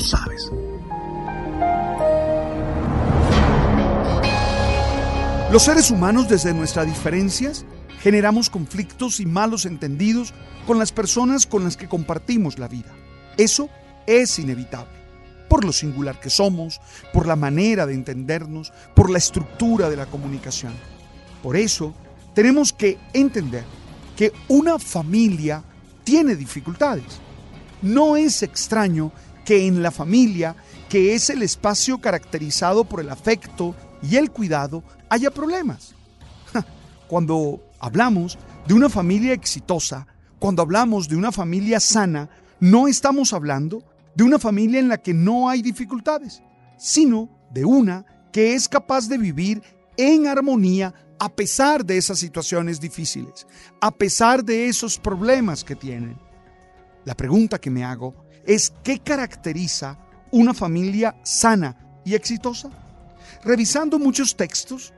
Sabes. 0.00 0.50
Los 5.50 5.62
seres 5.62 5.90
humanos 5.90 6.28
desde 6.28 6.52
nuestras 6.52 6.86
diferencias 6.86 7.64
generamos 8.00 8.50
conflictos 8.50 9.20
y 9.20 9.26
malos 9.26 9.64
entendidos 9.64 10.34
con 10.66 10.78
las 10.78 10.92
personas 10.92 11.46
con 11.46 11.64
las 11.64 11.76
que 11.76 11.88
compartimos 11.88 12.58
la 12.58 12.68
vida. 12.68 12.92
Eso 13.36 13.70
es 14.06 14.38
inevitable, 14.38 14.92
por 15.48 15.64
lo 15.64 15.72
singular 15.72 16.20
que 16.20 16.30
somos, 16.30 16.80
por 17.12 17.26
la 17.26 17.36
manera 17.36 17.86
de 17.86 17.94
entendernos, 17.94 18.72
por 18.94 19.08
la 19.08 19.18
estructura 19.18 19.88
de 19.88 19.96
la 19.96 20.06
comunicación. 20.06 20.74
Por 21.42 21.56
eso 21.56 21.94
tenemos 22.34 22.72
que 22.72 22.98
entender 23.12 23.64
que 24.16 24.32
una 24.48 24.78
familia 24.78 25.62
tiene 26.04 26.34
dificultades. 26.34 27.20
No 27.82 28.16
es 28.16 28.42
extraño 28.42 29.12
que 29.46 29.66
en 29.66 29.82
la 29.82 29.92
familia, 29.92 30.56
que 30.90 31.14
es 31.14 31.30
el 31.30 31.42
espacio 31.42 31.98
caracterizado 31.98 32.84
por 32.84 33.00
el 33.00 33.08
afecto 33.08 33.74
y 34.02 34.16
el 34.16 34.30
cuidado, 34.30 34.82
haya 35.08 35.30
problemas. 35.30 35.94
Cuando 37.08 37.62
hablamos 37.78 38.36
de 38.66 38.74
una 38.74 38.90
familia 38.90 39.32
exitosa, 39.32 40.06
cuando 40.40 40.62
hablamos 40.62 41.08
de 41.08 41.16
una 41.16 41.30
familia 41.30 41.78
sana, 41.78 42.28
no 42.58 42.88
estamos 42.88 43.32
hablando 43.32 43.84
de 44.16 44.24
una 44.24 44.38
familia 44.38 44.80
en 44.80 44.88
la 44.88 44.98
que 44.98 45.14
no 45.14 45.48
hay 45.48 45.62
dificultades, 45.62 46.42
sino 46.76 47.30
de 47.52 47.64
una 47.64 48.04
que 48.32 48.54
es 48.54 48.68
capaz 48.68 49.08
de 49.08 49.16
vivir 49.16 49.62
en 49.96 50.26
armonía 50.26 50.92
a 51.20 51.28
pesar 51.28 51.84
de 51.84 51.96
esas 51.96 52.18
situaciones 52.18 52.80
difíciles, 52.80 53.46
a 53.80 53.92
pesar 53.92 54.44
de 54.44 54.66
esos 54.66 54.98
problemas 54.98 55.62
que 55.62 55.76
tienen. 55.76 56.18
La 57.04 57.14
pregunta 57.14 57.60
que 57.60 57.70
me 57.70 57.84
hago 57.84 58.25
es 58.46 58.72
¿qué 58.82 59.00
caracteriza 59.00 59.98
una 60.30 60.54
familia 60.54 61.16
sana 61.22 61.76
y 62.04 62.14
exitosa? 62.14 62.70
Revisando 63.44 63.98
muchos 63.98 64.36
textos 64.36 64.92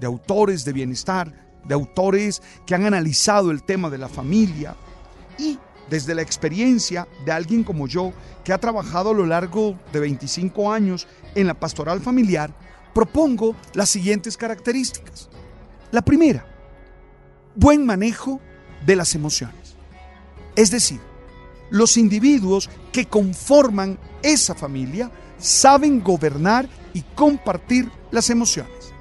de 0.00 0.06
autores 0.06 0.64
de 0.64 0.72
bienestar, 0.72 1.32
de 1.64 1.74
autores 1.74 2.42
que 2.66 2.74
han 2.74 2.84
analizado 2.84 3.50
el 3.50 3.62
tema 3.62 3.88
de 3.88 3.98
la 3.98 4.08
familia 4.08 4.74
y 5.38 5.58
desde 5.88 6.14
la 6.14 6.22
experiencia 6.22 7.06
de 7.24 7.32
alguien 7.32 7.62
como 7.64 7.86
yo 7.86 8.12
que 8.44 8.52
ha 8.52 8.58
trabajado 8.58 9.10
a 9.10 9.14
lo 9.14 9.26
largo 9.26 9.78
de 9.92 10.00
25 10.00 10.72
años 10.72 11.06
en 11.34 11.46
la 11.46 11.54
pastoral 11.54 12.00
familiar, 12.00 12.52
propongo 12.94 13.54
las 13.74 13.90
siguientes 13.90 14.36
características. 14.36 15.28
La 15.90 16.02
primera, 16.02 16.46
buen 17.54 17.84
manejo 17.84 18.40
de 18.84 18.96
las 18.96 19.14
emociones. 19.14 19.76
Es 20.56 20.70
decir, 20.70 21.00
los 21.72 21.96
individuos 21.96 22.68
que 22.92 23.06
conforman 23.06 23.98
esa 24.22 24.54
familia 24.54 25.10
saben 25.38 26.02
gobernar 26.02 26.68
y 26.92 27.00
compartir 27.14 27.90
las 28.10 28.28
emociones. 28.28 28.92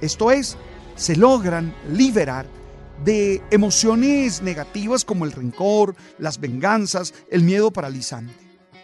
Esto 0.00 0.32
es, 0.32 0.58
se 0.96 1.14
logran 1.14 1.72
liberar 1.92 2.46
de 3.04 3.42
emociones 3.50 4.42
negativas 4.42 5.04
como 5.04 5.24
el 5.24 5.32
rencor, 5.32 5.94
las 6.18 6.40
venganzas, 6.40 7.14
el 7.30 7.44
miedo 7.44 7.70
paralizante. 7.70 8.34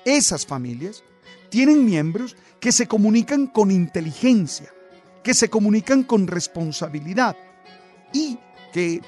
Esas 0.05 0.47
familias 0.47 1.03
tienen 1.51 1.85
miembros 1.85 2.37
que 2.61 2.71
se 2.71 2.87
comunican 2.87 3.49
con 3.49 3.73
inteligencia, 3.73 4.73
que 5.25 5.35
se 5.35 5.51
comunican 5.51 6.05
con 6.05 6.29
responsabilidad 6.29 7.37
y 8.13 8.39
que 8.73 9.01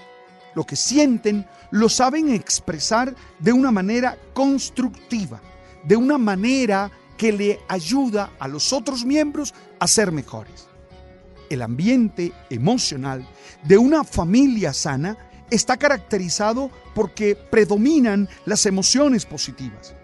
lo 0.55 0.65
que 0.65 0.77
sienten 0.77 1.47
lo 1.71 1.89
saben 1.89 2.33
expresar 2.33 3.15
de 3.39 3.53
una 3.53 3.71
manera 3.71 4.17
constructiva, 4.33 5.41
de 5.85 5.97
una 5.97 6.19
manera 6.19 6.91
que 7.17 7.33
le 7.33 7.61
ayuda 7.69 8.33
a 8.39 8.49
los 8.49 8.73
otros 8.73 9.05
miembros 9.05 9.55
a 9.79 9.87
ser 9.87 10.13
mejores. 10.13 10.67
El 11.51 11.63
ambiente 11.63 12.33
emocional 12.51 13.27
de 13.65 13.79
una 13.79 14.05
familia 14.05 14.73
sana 14.73 15.17
está 15.51 15.77
caracterizado 15.77 16.71
porque 16.95 17.37
predominan 17.37 18.29
las 18.45 18.67
emociones 18.67 19.27
positivas. 19.27 19.95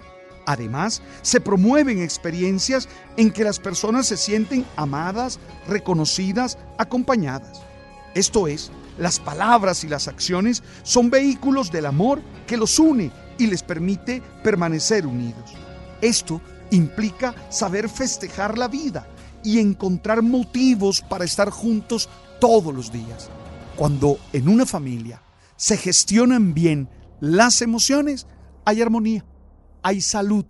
Además, 0.46 1.02
se 1.22 1.40
promueven 1.40 2.02
experiencias 2.02 2.88
en 3.16 3.30
que 3.30 3.44
las 3.44 3.58
personas 3.58 4.06
se 4.06 4.16
sienten 4.16 4.64
amadas, 4.76 5.38
reconocidas, 5.68 6.58
acompañadas. 6.78 7.62
Esto 8.14 8.48
es, 8.48 8.70
las 8.98 9.18
palabras 9.20 9.84
y 9.84 9.88
las 9.88 10.08
acciones 10.08 10.62
son 10.82 11.10
vehículos 11.10 11.70
del 11.70 11.86
amor 11.86 12.20
que 12.46 12.56
los 12.56 12.78
une 12.78 13.10
y 13.38 13.46
les 13.46 13.62
permite 13.62 14.22
permanecer 14.42 15.06
unidos. 15.06 15.54
Esto 16.00 16.40
implica 16.70 17.34
saber 17.50 17.88
festejar 17.88 18.58
la 18.58 18.68
vida 18.68 19.08
y 19.42 19.58
encontrar 19.58 20.22
motivos 20.22 21.00
para 21.00 21.24
estar 21.24 21.50
juntos 21.50 22.08
todos 22.40 22.74
los 22.74 22.92
días. 22.92 23.28
Cuando 23.76 24.18
en 24.32 24.48
una 24.48 24.66
familia 24.66 25.22
se 25.56 25.76
gestionan 25.76 26.54
bien 26.54 26.88
las 27.20 27.62
emociones, 27.62 28.26
hay 28.64 28.82
armonía, 28.82 29.24
hay 29.82 30.00
salud, 30.00 30.44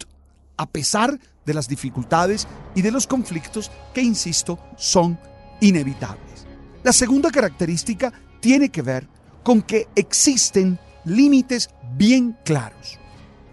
a 0.57 0.67
pesar 0.67 1.19
de 1.47 1.55
las 1.55 1.69
dificultades 1.69 2.47
y 2.75 2.83
de 2.83 2.91
los 2.91 3.07
conflictos 3.07 3.71
que, 3.95 4.03
insisto, 4.03 4.59
son 4.77 5.19
inevitables. 5.61 6.47
La 6.83 6.93
segunda 6.93 7.31
característica 7.31 8.13
tiene 8.41 8.71
que 8.71 8.83
ver 8.83 9.07
con 9.43 9.63
que 9.63 9.89
existen 9.95 10.79
límites 11.05 11.71
bien 11.97 12.37
claros. 12.45 12.99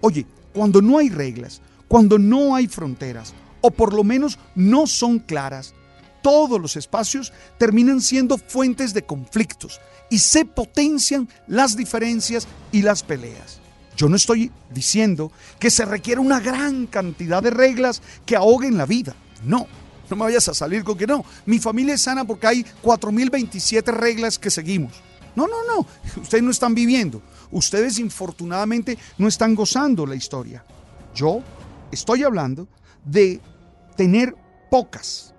Oye, 0.02 0.26
cuando 0.54 0.82
no 0.82 0.98
hay 0.98 1.10
reglas, 1.10 1.62
cuando 1.88 2.18
no 2.18 2.56
hay 2.56 2.68
fronteras, 2.68 3.34
o 3.62 3.72
por 3.72 3.94
lo 3.94 4.04
menos 4.04 4.38
no 4.56 4.88
son 4.88 5.20
claras, 5.20 5.74
todos 6.22 6.60
los 6.60 6.76
espacios 6.76 7.32
terminan 7.58 8.02
siendo 8.02 8.38
fuentes 8.38 8.94
de 8.94 9.04
conflictos 9.04 9.80
y 10.10 10.20
se 10.20 10.46
potencian 10.46 11.30
las 11.48 11.78
diferencias 11.78 12.48
y 12.72 12.82
las 12.82 13.04
peleas. 13.04 13.60
Yo 13.96 14.10
no 14.10 14.16
estoy 14.16 14.52
diciendo 14.74 15.32
que 15.60 15.72
se 15.72 15.86
requiere 15.86 16.22
una 16.22 16.40
gran 16.40 16.86
cantidad 16.86 17.42
de 17.42 17.50
reglas 17.50 18.02
que 18.26 18.36
ahoguen 18.36 18.78
la 18.78 18.86
vida. 18.86 19.16
No, 19.44 19.68
no 20.10 20.16
me 20.16 20.24
vayas 20.24 20.48
a 20.48 20.54
salir 20.54 20.84
con 20.84 20.98
que 20.98 21.08
no. 21.08 21.24
Mi 21.46 21.60
familia 21.60 21.96
es 21.96 22.02
sana 22.02 22.26
porque 22.26 22.48
hay 22.48 22.66
4.027 22.84 23.86
reglas 23.94 24.40
que 24.40 24.50
seguimos. 24.50 24.94
No, 25.36 25.48
no, 25.48 25.64
no. 25.68 25.86
Ustedes 26.22 26.44
no 26.44 26.52
están 26.52 26.74
viviendo. 26.74 27.22
Ustedes 27.52 28.00
infortunadamente 28.00 28.98
no 29.18 29.28
están 29.28 29.56
gozando 29.56 30.06
la 30.06 30.16
historia. 30.16 30.66
Yo 31.14 31.42
estoy 31.92 32.24
hablando 32.24 32.68
de 33.06 33.40
tener 33.96 34.36
pocas, 34.70 35.34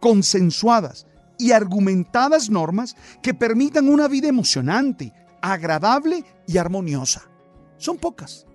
consensuadas 0.00 1.06
y 1.38 1.52
argumentadas 1.52 2.50
normas 2.50 2.96
que 3.22 3.34
permitan 3.34 3.88
una 3.88 4.08
vida 4.08 4.28
emocionante, 4.28 5.12
agradable 5.42 6.24
y 6.46 6.58
armoniosa. 6.58 7.22
Son 7.76 7.98
pocas, 7.98 8.46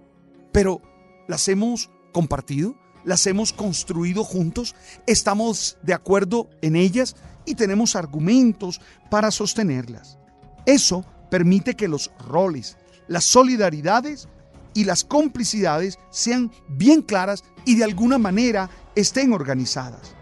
pero 0.52 0.82
las 1.28 1.48
hemos 1.48 1.90
compartido, 2.12 2.76
las 3.04 3.26
hemos 3.28 3.54
construido 3.54 4.24
juntos, 4.24 4.76
estamos 5.06 5.78
de 5.82 5.94
acuerdo 5.94 6.50
en 6.62 6.76
ellas 6.76 7.16
y 7.46 7.56
tenemos 7.56 7.96
argumentos 7.96 8.82
para 9.10 9.32
sostenerlas. 9.32 10.18
Eso 10.66 11.06
permite 11.32 11.76
que 11.76 11.88
los 11.88 12.12
roles, 12.20 12.78
las 13.08 13.26
solidaridades 13.26 14.28
y 14.74 14.84
las 14.84 15.04
complicidades 15.04 15.98
sean 16.10 16.52
bien 16.68 17.02
claras 17.02 17.44
y 17.66 17.76
de 17.76 17.84
alguna 17.84 18.18
manera 18.18 18.70
estén 18.96 19.34
organizadas. 19.34 20.16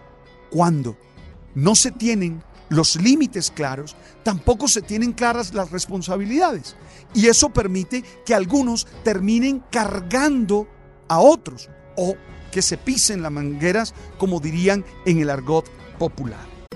Cuando 0.49 0.97
no 1.55 1.75
se 1.75 1.91
tienen 1.91 2.41
los 2.69 2.95
límites 2.95 3.51
claros, 3.51 3.95
tampoco 4.23 4.67
se 4.67 4.81
tienen 4.81 5.13
claras 5.13 5.53
las 5.53 5.71
responsabilidades. 5.71 6.75
Y 7.13 7.27
eso 7.27 7.49
permite 7.49 8.03
que 8.25 8.33
algunos 8.33 8.87
terminen 9.03 9.63
cargando 9.71 10.67
a 11.07 11.19
otros 11.19 11.69
o 11.95 12.15
que 12.57 12.63
se 12.63 12.75
pisen 12.75 13.21
las 13.21 13.31
mangueras, 13.31 13.93
como 14.17 14.39
dirían 14.39 14.83
en 15.05 15.19
el 15.19 15.29
argot 15.29 15.69
popular. 15.99 16.56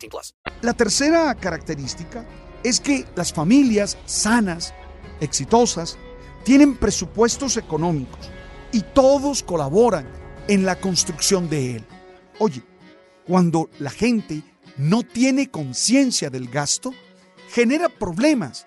18 0.00 0.08
plus. 0.08 0.34
La 0.62 0.72
tercera 0.72 1.34
característica 1.34 2.26
es 2.62 2.80
que 2.80 3.06
las 3.14 3.32
familias 3.32 3.96
sanas, 4.04 4.74
exitosas, 5.20 5.98
tienen 6.44 6.76
presupuestos 6.76 7.56
económicos 7.56 8.30
y 8.72 8.80
todos 8.80 9.42
colaboran 9.42 10.06
en 10.48 10.64
la 10.64 10.80
construcción 10.80 11.48
de 11.48 11.76
él. 11.76 11.84
Oye, 12.38 12.62
cuando 13.26 13.70
la 13.78 13.90
gente 13.90 14.42
no 14.76 15.02
tiene 15.02 15.50
conciencia 15.50 16.30
del 16.30 16.48
gasto, 16.48 16.92
genera 17.50 17.88
problemas 17.88 18.66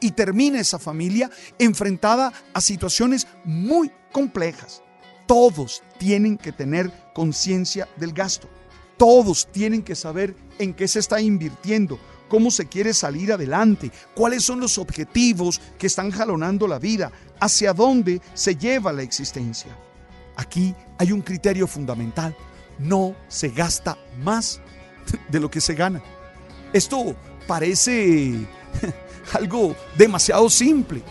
y 0.00 0.12
termina 0.12 0.60
esa 0.60 0.78
familia 0.78 1.30
enfrentada 1.58 2.32
a 2.54 2.60
situaciones 2.60 3.26
muy 3.44 3.90
complejas. 4.12 4.82
Todos 5.26 5.82
tienen 5.98 6.36
que 6.38 6.52
tener 6.52 6.90
conciencia 7.14 7.88
del 7.96 8.12
gasto. 8.12 8.48
Todos 9.00 9.48
tienen 9.50 9.82
que 9.82 9.94
saber 9.94 10.36
en 10.58 10.74
qué 10.74 10.86
se 10.86 10.98
está 10.98 11.22
invirtiendo, 11.22 11.98
cómo 12.28 12.50
se 12.50 12.66
quiere 12.66 12.92
salir 12.92 13.32
adelante, 13.32 13.90
cuáles 14.14 14.44
son 14.44 14.60
los 14.60 14.76
objetivos 14.76 15.58
que 15.78 15.86
están 15.86 16.10
jalonando 16.10 16.68
la 16.68 16.78
vida, 16.78 17.10
hacia 17.40 17.72
dónde 17.72 18.20
se 18.34 18.56
lleva 18.56 18.92
la 18.92 19.00
existencia. 19.00 19.74
Aquí 20.36 20.74
hay 20.98 21.12
un 21.12 21.22
criterio 21.22 21.66
fundamental. 21.66 22.36
No 22.78 23.16
se 23.26 23.48
gasta 23.48 23.96
más 24.22 24.60
de 25.30 25.40
lo 25.40 25.50
que 25.50 25.62
se 25.62 25.72
gana. 25.72 26.02
Esto 26.70 27.16
parece 27.46 28.34
algo 29.32 29.74
demasiado 29.96 30.50
simple. 30.50 31.02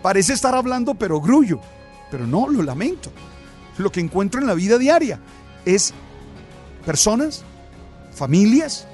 Parece 0.00 0.32
estar 0.32 0.54
hablando 0.54 0.94
pero 0.94 1.20
grullo. 1.20 1.60
Pero 2.10 2.26
no, 2.26 2.48
lo 2.48 2.62
lamento. 2.62 3.12
Lo 3.76 3.92
que 3.92 4.00
encuentro 4.00 4.40
en 4.40 4.46
la 4.46 4.54
vida 4.54 4.78
diaria 4.78 5.20
es 5.66 5.92
personas, 6.84 7.42
familias, 8.12 8.86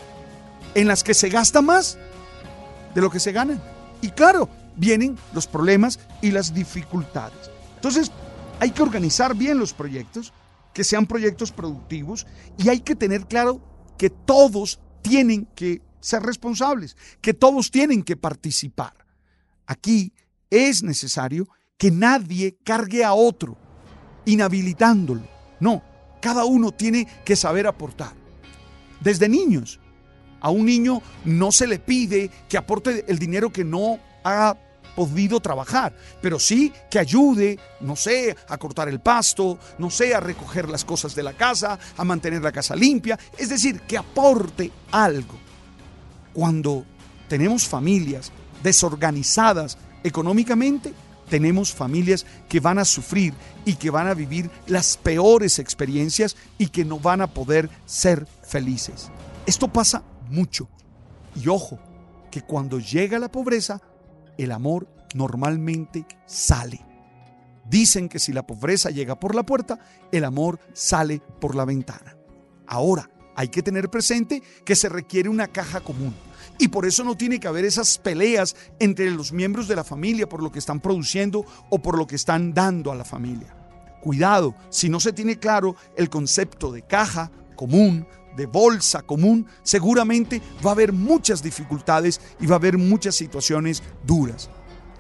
en 0.74 0.88
las 0.88 1.02
que 1.02 1.14
se 1.14 1.28
gasta 1.28 1.62
más 1.62 1.98
de 2.94 3.00
lo 3.00 3.10
que 3.10 3.20
se 3.20 3.32
gana. 3.32 3.60
Y 4.00 4.10
claro, 4.10 4.48
vienen 4.76 5.18
los 5.32 5.46
problemas 5.46 5.98
y 6.22 6.30
las 6.30 6.54
dificultades. 6.54 7.50
Entonces, 7.76 8.10
hay 8.60 8.70
que 8.70 8.82
organizar 8.82 9.34
bien 9.34 9.58
los 9.58 9.72
proyectos, 9.72 10.32
que 10.72 10.84
sean 10.84 11.06
proyectos 11.06 11.50
productivos 11.50 12.26
y 12.56 12.68
hay 12.68 12.80
que 12.80 12.94
tener 12.94 13.26
claro 13.26 13.60
que 13.98 14.10
todos 14.10 14.80
tienen 15.02 15.46
que 15.54 15.82
ser 16.00 16.22
responsables, 16.22 16.96
que 17.20 17.34
todos 17.34 17.70
tienen 17.70 18.02
que 18.02 18.16
participar. 18.16 18.94
Aquí 19.66 20.12
es 20.48 20.82
necesario 20.82 21.48
que 21.76 21.90
nadie 21.90 22.58
cargue 22.64 23.04
a 23.04 23.14
otro, 23.14 23.56
inhabilitándolo. 24.24 25.22
No, 25.58 25.82
cada 26.20 26.44
uno 26.44 26.72
tiene 26.72 27.06
que 27.24 27.36
saber 27.36 27.66
aportar. 27.66 28.12
Desde 29.00 29.28
niños, 29.28 29.80
a 30.40 30.50
un 30.50 30.66
niño 30.66 31.02
no 31.24 31.52
se 31.52 31.66
le 31.66 31.78
pide 31.78 32.30
que 32.48 32.58
aporte 32.58 33.04
el 33.08 33.18
dinero 33.18 33.50
que 33.52 33.64
no 33.64 33.98
ha 34.24 34.56
podido 34.94 35.40
trabajar, 35.40 35.94
pero 36.20 36.38
sí 36.38 36.72
que 36.90 36.98
ayude, 36.98 37.58
no 37.80 37.96
sé, 37.96 38.36
a 38.48 38.58
cortar 38.58 38.88
el 38.88 39.00
pasto, 39.00 39.58
no 39.78 39.88
sé, 39.90 40.14
a 40.14 40.20
recoger 40.20 40.68
las 40.68 40.84
cosas 40.84 41.14
de 41.14 41.22
la 41.22 41.32
casa, 41.32 41.78
a 41.96 42.04
mantener 42.04 42.42
la 42.42 42.52
casa 42.52 42.76
limpia, 42.76 43.18
es 43.38 43.48
decir, 43.48 43.80
que 43.82 43.96
aporte 43.96 44.70
algo. 44.90 45.38
Cuando 46.32 46.84
tenemos 47.28 47.66
familias 47.66 48.30
desorganizadas 48.62 49.78
económicamente, 50.02 50.92
tenemos 51.30 51.72
familias 51.72 52.26
que 52.48 52.60
van 52.60 52.78
a 52.78 52.84
sufrir 52.84 53.32
y 53.64 53.76
que 53.76 53.88
van 53.88 54.08
a 54.08 54.14
vivir 54.14 54.50
las 54.66 54.96
peores 54.96 55.58
experiencias 55.58 56.36
y 56.58 56.66
que 56.66 56.84
no 56.84 56.98
van 56.98 57.22
a 57.22 57.28
poder 57.28 57.70
ser 57.86 58.26
felices. 58.42 59.10
Esto 59.46 59.68
pasa 59.68 60.02
mucho. 60.28 60.68
Y 61.34 61.48
ojo, 61.48 61.78
que 62.30 62.42
cuando 62.42 62.78
llega 62.78 63.18
la 63.18 63.30
pobreza, 63.30 63.80
el 64.36 64.52
amor 64.52 64.88
normalmente 65.14 66.04
sale. 66.26 66.84
Dicen 67.68 68.08
que 68.08 68.18
si 68.18 68.32
la 68.32 68.46
pobreza 68.46 68.90
llega 68.90 69.18
por 69.18 69.34
la 69.34 69.44
puerta, 69.44 69.78
el 70.10 70.24
amor 70.24 70.58
sale 70.72 71.22
por 71.40 71.54
la 71.54 71.64
ventana. 71.64 72.16
Ahora, 72.66 73.08
hay 73.36 73.48
que 73.48 73.62
tener 73.62 73.88
presente 73.88 74.42
que 74.64 74.74
se 74.76 74.88
requiere 74.88 75.28
una 75.28 75.46
caja 75.46 75.80
común. 75.80 76.14
Y 76.60 76.68
por 76.68 76.84
eso 76.84 77.02
no 77.04 77.16
tiene 77.16 77.40
que 77.40 77.48
haber 77.48 77.64
esas 77.64 77.96
peleas 77.96 78.54
entre 78.78 79.10
los 79.10 79.32
miembros 79.32 79.66
de 79.66 79.74
la 79.74 79.82
familia 79.82 80.28
por 80.28 80.42
lo 80.42 80.52
que 80.52 80.58
están 80.58 80.78
produciendo 80.78 81.46
o 81.70 81.78
por 81.78 81.96
lo 81.96 82.06
que 82.06 82.16
están 82.16 82.52
dando 82.52 82.92
a 82.92 82.94
la 82.94 83.06
familia. 83.06 83.56
Cuidado, 84.02 84.54
si 84.68 84.90
no 84.90 85.00
se 85.00 85.14
tiene 85.14 85.38
claro 85.38 85.74
el 85.96 86.10
concepto 86.10 86.70
de 86.70 86.82
caja 86.82 87.30
común, 87.56 88.06
de 88.36 88.44
bolsa 88.44 89.00
común, 89.00 89.46
seguramente 89.62 90.42
va 90.64 90.72
a 90.72 90.74
haber 90.74 90.92
muchas 90.92 91.42
dificultades 91.42 92.20
y 92.38 92.46
va 92.46 92.56
a 92.56 92.58
haber 92.58 92.76
muchas 92.76 93.14
situaciones 93.14 93.82
duras. 94.06 94.50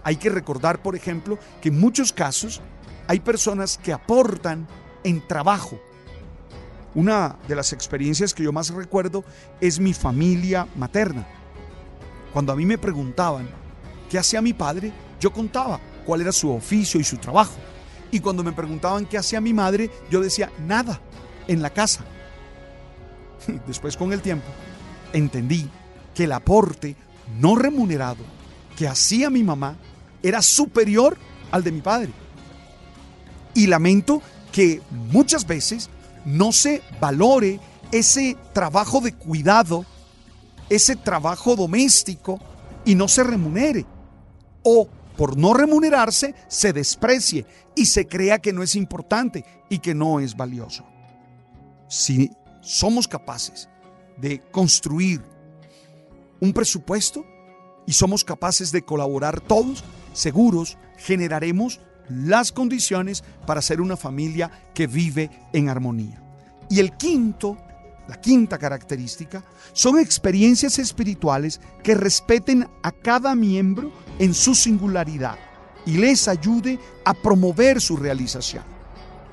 Hay 0.02 0.16
que 0.16 0.30
recordar, 0.30 0.80
por 0.80 0.96
ejemplo, 0.96 1.38
que 1.60 1.68
en 1.68 1.78
muchos 1.78 2.10
casos 2.10 2.62
hay 3.06 3.20
personas 3.20 3.76
que 3.76 3.92
aportan 3.92 4.66
en 5.04 5.26
trabajo. 5.28 5.78
Una 6.94 7.36
de 7.46 7.54
las 7.54 7.74
experiencias 7.74 8.32
que 8.32 8.44
yo 8.44 8.50
más 8.50 8.70
recuerdo 8.70 9.24
es 9.60 9.78
mi 9.78 9.92
familia 9.92 10.66
materna. 10.74 11.26
Cuando 12.32 12.52
a 12.52 12.56
mí 12.56 12.64
me 12.64 12.78
preguntaban 12.78 13.48
qué 14.08 14.18
hacía 14.18 14.40
mi 14.40 14.52
padre, 14.52 14.92
yo 15.20 15.32
contaba 15.32 15.80
cuál 16.06 16.20
era 16.20 16.32
su 16.32 16.50
oficio 16.50 17.00
y 17.00 17.04
su 17.04 17.16
trabajo. 17.16 17.54
Y 18.10 18.20
cuando 18.20 18.42
me 18.42 18.52
preguntaban 18.52 19.06
qué 19.06 19.18
hacía 19.18 19.40
mi 19.40 19.52
madre, 19.52 19.90
yo 20.10 20.20
decía 20.20 20.50
nada 20.66 21.00
en 21.46 21.62
la 21.62 21.70
casa. 21.70 22.04
Después 23.66 23.96
con 23.96 24.12
el 24.12 24.20
tiempo 24.20 24.46
entendí 25.12 25.68
que 26.14 26.24
el 26.24 26.32
aporte 26.32 26.96
no 27.38 27.56
remunerado 27.56 28.24
que 28.76 28.88
hacía 28.88 29.30
mi 29.30 29.42
mamá 29.42 29.76
era 30.22 30.42
superior 30.42 31.16
al 31.50 31.62
de 31.64 31.72
mi 31.72 31.80
padre. 31.80 32.10
Y 33.54 33.66
lamento 33.66 34.22
que 34.52 34.80
muchas 34.90 35.46
veces 35.46 35.90
no 36.24 36.52
se 36.52 36.82
valore 37.00 37.60
ese 37.92 38.36
trabajo 38.52 39.00
de 39.00 39.14
cuidado, 39.14 39.84
ese 40.70 40.96
trabajo 40.96 41.56
doméstico 41.56 42.40
y 42.86 42.94
no 42.94 43.08
se 43.08 43.22
remunere. 43.22 43.84
O 44.62 44.88
por 45.16 45.36
no 45.36 45.52
remunerarse 45.52 46.34
se 46.48 46.72
desprecie 46.72 47.44
y 47.74 47.84
se 47.84 48.06
crea 48.06 48.38
que 48.38 48.52
no 48.52 48.62
es 48.62 48.74
importante 48.76 49.44
y 49.68 49.80
que 49.80 49.94
no 49.94 50.20
es 50.20 50.34
valioso. 50.34 50.84
Si 51.88 52.30
somos 52.62 53.06
capaces 53.06 53.68
de 54.16 54.40
construir 54.50 55.22
un 56.40 56.52
presupuesto 56.52 57.24
y 57.86 57.92
somos 57.92 58.24
capaces 58.24 58.72
de 58.72 58.82
colaborar 58.82 59.40
todos, 59.40 59.84
seguros 60.12 60.78
generaremos 60.96 61.80
las 62.08 62.52
condiciones 62.52 63.24
para 63.46 63.62
ser 63.62 63.80
una 63.80 63.96
familia 63.96 64.50
que 64.74 64.86
vive 64.86 65.30
en 65.52 65.68
armonía. 65.68 66.22
Y 66.68 66.78
el 66.78 66.96
quinto, 66.96 67.56
la 68.10 68.20
quinta 68.20 68.58
característica, 68.58 69.44
son 69.72 70.00
experiencias 70.00 70.80
espirituales 70.80 71.60
que 71.84 71.94
respeten 71.94 72.68
a 72.82 72.90
cada 72.90 73.36
miembro 73.36 73.92
en 74.18 74.34
su 74.34 74.56
singularidad 74.56 75.38
y 75.86 75.92
les 75.96 76.26
ayude 76.26 76.80
a 77.04 77.14
promover 77.14 77.80
su 77.80 77.96
realización. 77.96 78.64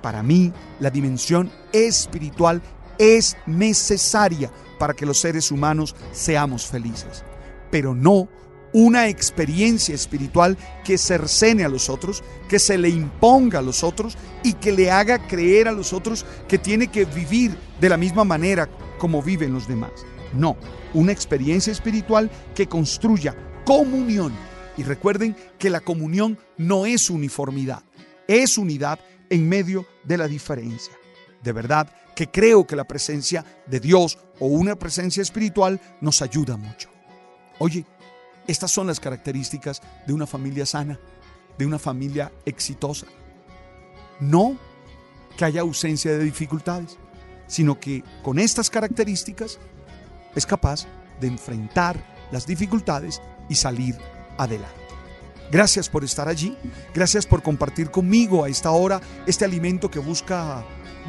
Para 0.03 0.21
mí, 0.21 0.53
la 0.79 0.91
dimensión 0.91 1.51
espiritual 1.73 2.61
es 2.99 3.35
necesaria 3.47 4.51
para 4.77 4.93
que 4.93 5.07
los 5.07 5.19
seres 5.19 5.51
humanos 5.51 5.95
seamos 6.11 6.67
felices, 6.67 7.23
pero 7.71 7.95
no 7.95 8.29
una 8.77 9.07
experiencia 9.07 9.95
espiritual 9.95 10.55
que 10.85 10.99
cercene 10.99 11.65
a 11.65 11.67
los 11.67 11.89
otros, 11.89 12.23
que 12.47 12.59
se 12.59 12.77
le 12.77 12.89
imponga 12.89 13.57
a 13.57 13.63
los 13.63 13.83
otros 13.83 14.15
y 14.43 14.53
que 14.53 14.71
le 14.71 14.91
haga 14.91 15.27
creer 15.27 15.67
a 15.67 15.71
los 15.71 15.93
otros 15.93 16.27
que 16.47 16.59
tiene 16.59 16.87
que 16.89 17.05
vivir 17.05 17.57
de 17.81 17.89
la 17.89 17.97
misma 17.97 18.23
manera 18.23 18.69
como 18.99 19.23
viven 19.23 19.51
los 19.51 19.67
demás. 19.67 20.05
No, 20.31 20.57
una 20.93 21.11
experiencia 21.11 21.73
espiritual 21.73 22.29
que 22.53 22.67
construya 22.67 23.35
comunión. 23.65 24.31
Y 24.77 24.83
recuerden 24.83 25.35
que 25.57 25.71
la 25.71 25.79
comunión 25.79 26.37
no 26.55 26.85
es 26.85 27.09
uniformidad, 27.09 27.81
es 28.27 28.59
unidad 28.59 28.99
en 29.31 29.49
medio 29.49 29.87
de 30.03 30.19
la 30.19 30.27
diferencia. 30.27 30.93
De 31.41 31.51
verdad 31.51 31.91
que 32.15 32.27
creo 32.27 32.67
que 32.67 32.75
la 32.75 32.83
presencia 32.83 33.43
de 33.65 33.79
Dios 33.79 34.19
o 34.37 34.45
una 34.45 34.75
presencia 34.75 35.23
espiritual 35.23 35.81
nos 35.99 36.21
ayuda 36.21 36.57
mucho. 36.57 36.89
Oye, 37.57 37.87
estas 38.47 38.71
son 38.71 38.87
las 38.87 38.99
características 38.99 39.81
de 40.05 40.13
una 40.13 40.25
familia 40.25 40.65
sana, 40.65 40.99
de 41.57 41.65
una 41.65 41.79
familia 41.79 42.31
exitosa. 42.45 43.07
No 44.19 44.57
que 45.37 45.45
haya 45.45 45.61
ausencia 45.61 46.11
de 46.11 46.23
dificultades, 46.23 46.97
sino 47.47 47.79
que 47.79 48.03
con 48.23 48.39
estas 48.39 48.69
características 48.69 49.59
es 50.35 50.45
capaz 50.45 50.87
de 51.19 51.27
enfrentar 51.27 52.01
las 52.31 52.45
dificultades 52.45 53.21
y 53.49 53.55
salir 53.55 53.97
adelante. 54.37 54.75
Gracias 55.51 55.87
por 55.87 56.03
estar 56.03 56.27
allí, 56.27 56.57
gracias 56.93 57.25
por 57.25 57.41
compartir 57.41 57.89
conmigo 57.89 58.43
a 58.43 58.49
esta 58.49 58.71
hora 58.71 58.99
este 59.25 59.45
alimento 59.45 59.89
que 59.89 59.99
busca 59.99 60.65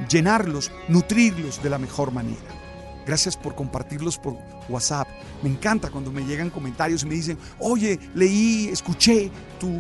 llenarlos, 0.09 0.71
nutrirlos 0.89 1.61
de 1.63 1.71
la 1.71 1.79
mejor 1.79 2.13
manera. 2.13 2.68
Gracias 3.09 3.39
por 3.39 3.55
compartirlos 3.55 4.19
por 4.19 4.37
WhatsApp. 4.69 5.09
Me 5.43 5.49
encanta 5.49 5.89
cuando 5.89 6.13
me 6.13 6.27
llegan 6.27 6.51
comentarios 6.51 7.05
y 7.05 7.07
me 7.07 7.15
dicen, 7.15 7.39
oye, 7.59 7.99
leí, 8.15 8.69
escuché 8.71 9.31
tu 9.59 9.71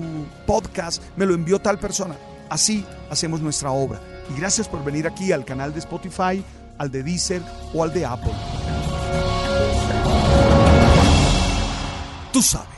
podcast, 0.46 1.02
me 1.14 1.26
lo 1.26 1.34
envió 1.34 1.58
tal 1.58 1.78
persona. 1.78 2.16
Así 2.48 2.86
hacemos 3.10 3.42
nuestra 3.42 3.70
obra. 3.70 4.00
Y 4.34 4.40
gracias 4.40 4.66
por 4.66 4.82
venir 4.82 5.06
aquí 5.06 5.30
al 5.30 5.44
canal 5.44 5.74
de 5.74 5.80
Spotify, 5.80 6.42
al 6.78 6.90
de 6.90 7.02
Deezer 7.02 7.42
o 7.74 7.84
al 7.84 7.92
de 7.92 8.06
Apple. 8.06 8.32
Tú 12.32 12.40
sabes. 12.40 12.77